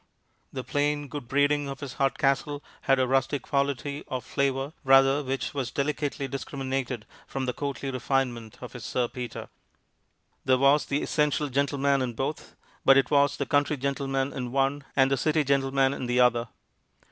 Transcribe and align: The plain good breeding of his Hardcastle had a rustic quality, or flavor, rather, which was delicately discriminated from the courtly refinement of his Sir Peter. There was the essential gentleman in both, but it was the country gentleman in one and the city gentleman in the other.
The 0.51 0.63
plain 0.63 1.07
good 1.07 1.27
breeding 1.27 1.69
of 1.69 1.79
his 1.79 1.93
Hardcastle 1.97 2.63
had 2.89 2.97
a 2.97 3.05
rustic 3.05 3.43
quality, 3.43 4.03
or 4.07 4.19
flavor, 4.19 4.73
rather, 4.83 5.21
which 5.21 5.53
was 5.53 5.69
delicately 5.69 6.27
discriminated 6.27 7.05
from 7.27 7.45
the 7.45 7.53
courtly 7.53 7.91
refinement 7.91 8.57
of 8.61 8.73
his 8.73 8.83
Sir 8.83 9.07
Peter. 9.07 9.47
There 10.43 10.57
was 10.57 10.87
the 10.87 11.03
essential 11.03 11.49
gentleman 11.49 12.01
in 12.01 12.13
both, 12.13 12.55
but 12.83 12.97
it 12.97 13.11
was 13.11 13.37
the 13.37 13.45
country 13.45 13.77
gentleman 13.77 14.33
in 14.33 14.51
one 14.51 14.85
and 14.95 15.11
the 15.11 15.17
city 15.17 15.43
gentleman 15.43 15.93
in 15.93 16.07
the 16.07 16.19
other. 16.19 16.47